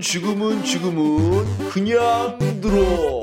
[0.00, 3.22] 지금은 지금은 지금은 그냥 들어.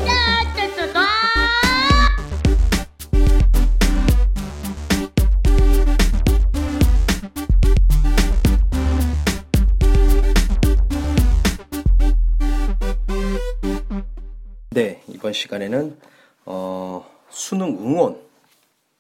[14.72, 16.00] 네, 이번 시간에는
[16.46, 18.20] 어, 수능 응원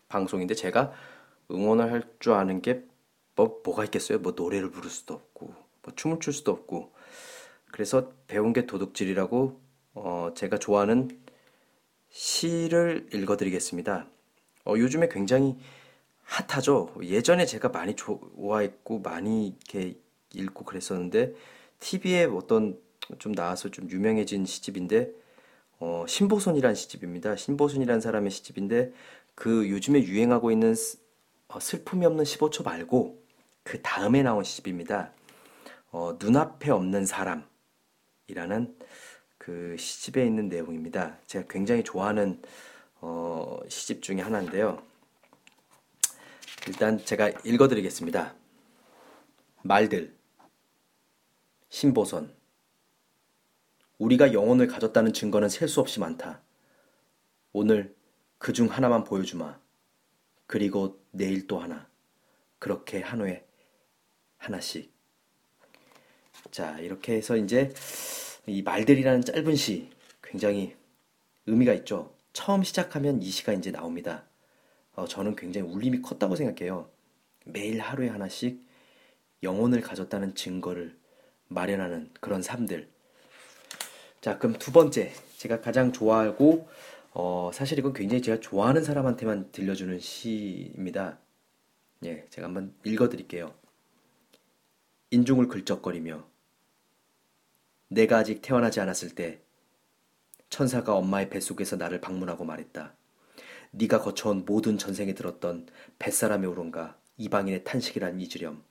[0.08, 0.94] 방송인데 제가
[1.52, 2.84] 응원을 할 줄 아는 게
[3.36, 4.20] 뭐, 뭐가 있겠어요?
[4.20, 6.94] 뭐 노래를 부를 수도 없고 뭐 춤을 출 수도 없고
[7.74, 9.60] 그래서 배운 게 도둑질이라고
[9.96, 11.10] 어, 제가 좋아하는
[12.10, 14.06] 시를 읽어드리겠습니다.
[14.66, 15.58] 어, 요즘에 굉장히
[16.22, 16.94] 핫하죠.
[17.02, 19.98] 예전에 제가 많이 좋아했고 많이 이렇게
[20.36, 21.34] 읽고 그랬었는데
[21.80, 22.80] TV에 어떤
[23.18, 25.10] 좀 나와서 좀 유명해진 시집인데
[25.80, 27.36] 어, 신보선이란 시집입니다.
[27.36, 28.94] 신보선이란 사람의 시집인데
[29.34, 31.00] 그 요즘에 유행하고 있는 스,
[31.48, 33.20] 어, 슬픔이 없는 15초 말고
[33.64, 35.12] 그 다음에 나온 시집입니다.
[35.92, 37.52] 어, 눈앞에 없는 사람
[38.28, 38.78] 이라는
[39.38, 41.18] 그 시집에 있는 내용입니다.
[41.28, 42.42] 제가 굉장히 좋아하는
[43.02, 44.82] 어, 시집 중에 하나인데요.
[46.68, 48.34] 일단 제가 읽어드리겠습니다.
[49.64, 50.16] 말들
[51.70, 52.34] 신보선
[53.98, 56.42] 우리가 영혼을 가졌다는 증거는 셀 수 없이 많다.
[57.52, 57.96] 오늘
[58.38, 59.60] 그 중 하나만 보여주마.
[60.48, 61.88] 그리고 내일 또 하나.
[62.60, 63.46] 그렇게 한 후에
[64.38, 64.93] 하나씩.
[66.52, 67.74] 자, 이렇게 해서 이제
[68.46, 69.90] 이 말들이라는 짧은 시
[70.22, 70.76] 굉장히
[71.46, 72.14] 의미가 있죠.
[72.34, 74.24] 처음 시작하면 이 시가 이제 나옵니다.
[74.96, 76.90] 어, 저는 굉장히 울림이 컸다고 생각해요.
[77.46, 78.64] 매일 하루에 하나씩
[79.42, 80.98] 영혼을 가졌다는 증거를
[81.48, 82.90] 마련하는 그런 삶들.
[84.22, 85.12] 자, 그럼 두 번째.
[85.38, 86.68] 제가 가장 좋아하고,
[87.14, 91.20] 어, 사실 이건 굉장히 제가 좋아하는 사람한테만 들려주는 시입니다.
[92.06, 93.54] 예, 제가 한번 읽어드릴게요.
[95.12, 96.26] 인중을 긁적거리며,
[97.94, 99.40] 내가 아직 태어나지 않았을 때,
[100.50, 102.96] 천사가 엄마의 뱃속에서 나를 방문하고 말했다.
[103.70, 105.68] 네가 거쳐온 모든 전생에 들었던
[106.00, 108.64] 뱃사람의 울음과 이방인의 탄식이란 잊으렴.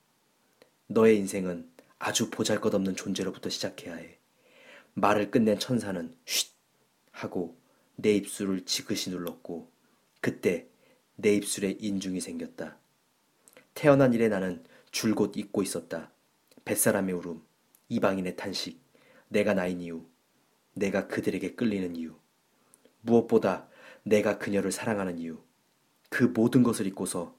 [0.87, 4.17] 너의 인생은 아주 보잘것없는 존재로부터 시작해야 해.
[4.93, 6.51] 말을 끝낸 천사는 쉿
[7.11, 7.57] 하고
[7.95, 9.71] 내 입술을 지그시 눌렀고
[10.19, 10.67] 그때
[11.15, 12.77] 내 입술에 인중이 생겼다.
[13.73, 16.11] 태어난 이래 나는 줄곧 잊고 있었다.
[16.65, 17.41] 뱃사람의 울음,
[17.87, 18.82] 이방인의 탄식,
[19.33, 20.05] 내가 나인 이유,
[20.75, 22.13] 내가 그들에게 끌리는 이유,
[23.01, 23.67] 무엇보다
[24.03, 25.41] 내가 그녀를 사랑하는 이유,
[26.09, 27.35] 그 모든 것을 잊고서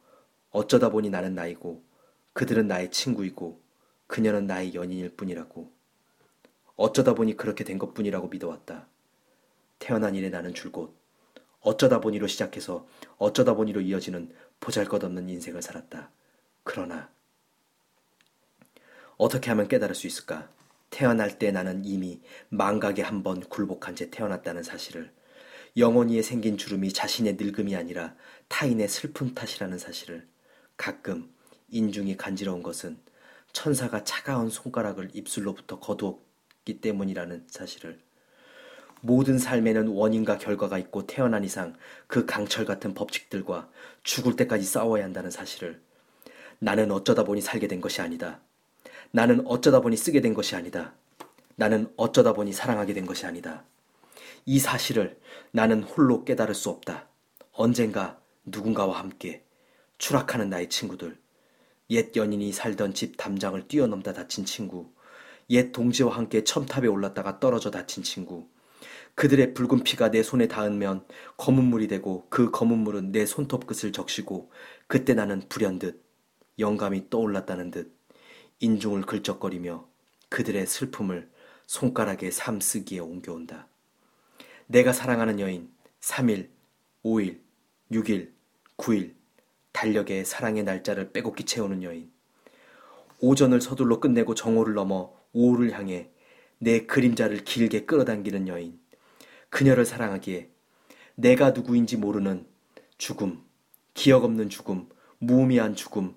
[0.50, 1.84] 어쩌다 보니 나는 나이고
[2.32, 3.62] 그들은 나의 친구이고
[4.08, 5.72] 그녀는 나의 연인일 뿐이라고.
[6.74, 8.88] 어쩌다 보니 그렇게 된 것 뿐이라고 믿어왔다.
[9.78, 10.98] 태어난 이래 나는 줄곧
[11.60, 12.88] 어쩌다 보니로 시작해서
[13.18, 16.10] 어쩌다 보니로 이어지는 보잘 것 없는 인생을 살았다.
[16.64, 17.08] 그러나
[19.16, 20.53] 어떻게 하면 깨달을 수 있을까?
[20.94, 25.12] 태어날 때 나는 이미 망각에 한 번 굴복한 채 태어났다는 사실을
[25.76, 28.14] 영원히에 생긴 주름이 자신의 늙음이 아니라
[28.46, 30.28] 타인의 슬픔 탓이라는 사실을
[30.76, 31.28] 가끔
[31.68, 32.98] 인중이 간지러운 것은
[33.52, 37.98] 천사가 차가운 손가락을 입술로부터 거두었기 때문이라는 사실을
[39.00, 41.74] 모든 삶에는 원인과 결과가 있고 태어난 이상
[42.06, 43.68] 그 강철 같은 법칙들과
[44.04, 45.82] 죽을 때까지 싸워야 한다는 사실을
[46.60, 48.40] 나는 어쩌다 보니 살게 된 것이 아니다.
[49.14, 50.92] 나는 어쩌다 보니 쓰게 된 것이 아니다.
[51.54, 53.64] 나는 어쩌다 보니 사랑하게 된 것이 아니다.
[54.44, 55.20] 이 사실을
[55.52, 57.06] 나는 홀로 깨달을 수 없다.
[57.52, 59.44] 언젠가 누군가와 함께
[59.98, 61.16] 추락하는 나의 친구들,
[61.90, 64.90] 옛 연인이 살던 집 담장을 뛰어넘다 다친 친구,
[65.48, 68.48] 옛 동지와 함께 첨탑에 올랐다가 떨어져 다친 친구,
[69.14, 73.92] 그들의 붉은 피가 내 손에 닿으면 검은 물이 되고 그 검은 물은 내 손톱 끝을
[73.92, 74.50] 적시고
[74.88, 76.02] 그때 나는 불현듯
[76.58, 77.96] 영감이 떠올랐다는 듯
[78.60, 79.86] 인중을 긁적거리며
[80.28, 81.30] 그들의 슬픔을
[81.66, 83.68] 손가락에 삼쓰기에 옮겨온다.
[84.66, 85.70] 내가 사랑하는 여인
[86.00, 86.48] 3일,
[87.04, 87.40] 5일,
[87.90, 88.30] 6일,
[88.76, 89.14] 9일
[89.72, 92.10] 달력에 사랑의 날짜를 빼곡히 채우는 여인
[93.20, 96.10] 오전을 서둘러 끝내고 정오를 넘어 오후를 향해
[96.58, 98.78] 내 그림자를 길게 끌어당기는 여인
[99.50, 100.50] 그녀를 사랑하기에
[101.16, 102.46] 내가 누구인지 모르는
[102.98, 103.42] 죽음,
[103.94, 104.88] 기억 없는 죽음,
[105.18, 106.14] 무의미한 죽음,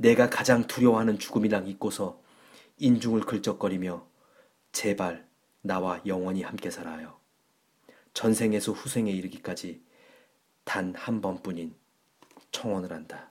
[0.00, 2.22] 내가 가장 두려워하는 죽음이랑 잊고서
[2.78, 4.06] 인중을 긁적거리며
[4.72, 5.28] 제발
[5.60, 7.18] 나와 영원히 함께 살아요.
[8.14, 9.84] 전생에서 후생에 이르기까지
[10.64, 11.74] 단 한 번뿐인
[12.50, 13.29] 청원을 한다.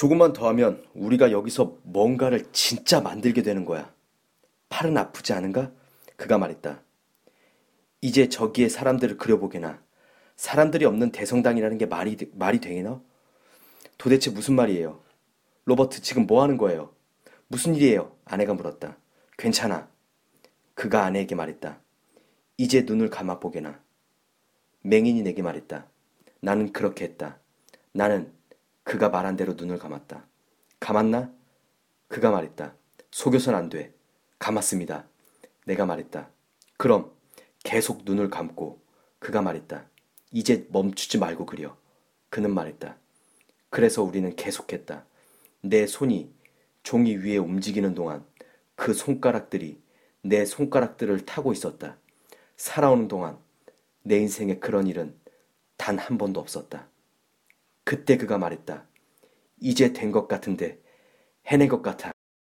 [0.00, 3.92] 조금만 더 하면 우리가 여기서 뭔가를 진짜 만들게 되는 거야.
[4.70, 5.72] 팔은 아프지 않은가?
[6.16, 6.80] 그가 말했다.
[8.00, 9.82] 이제 저기에 사람들을 그려보게나.
[10.36, 13.02] 사람들이 없는 대성당이라는 게 말이, 말이 되겠나?
[13.98, 15.02] 도대체 무슨 말이에요?
[15.66, 16.94] 로버트, 지금 뭐 하는 거예요?
[17.48, 18.16] 무슨 일이에요?
[18.24, 18.96] 아내가 물었다.
[19.36, 19.86] 괜찮아.
[20.72, 21.78] 그가 아내에게 말했다.
[22.56, 23.78] 이제 눈을 감아 보게나.
[24.80, 25.86] 맹인이 내게 말했다.
[26.40, 27.38] 나는 그렇게 했다.
[27.92, 28.39] 나는
[28.84, 30.26] 그가 말한 대로 눈을 감았다.
[30.80, 31.32] 감았나?
[32.08, 32.74] 그가 말했다.
[33.10, 33.94] 속여선 안 돼.
[34.38, 35.06] 감았습니다.
[35.66, 36.30] 내가 말했다.
[36.76, 37.12] 그럼
[37.62, 38.80] 계속 눈을 감고
[39.18, 39.88] 그가 말했다.
[40.32, 41.76] 이제 멈추지 말고 그려.
[42.30, 42.96] 그는 말했다.
[43.68, 45.04] 그래서 우리는 계속했다.
[45.62, 46.32] 내 손이
[46.82, 48.24] 종이 위에 움직이는 동안
[48.74, 49.80] 그 손가락들이
[50.22, 51.98] 내 손가락들을 타고 있었다.
[52.56, 53.38] 살아오는 동안
[54.02, 55.18] 내 인생에 그런 일은
[55.76, 56.89] 단 한 번도 없었다.
[57.90, 58.86] 그때 그가 말했다.
[59.58, 60.80] 이제 된 것 같은데
[61.48, 62.12] 해낸 것 같아.